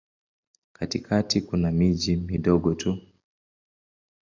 [0.73, 2.97] Katikati kuna miji midogo tu.